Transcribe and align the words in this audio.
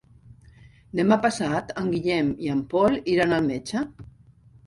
Demà 0.99 1.17
passat 1.25 1.75
en 1.81 1.91
Guillem 1.95 2.33
i 2.45 2.51
en 2.53 2.65
Pol 2.73 2.97
iran 3.17 3.35
al 3.37 3.45
metge. 3.53 3.85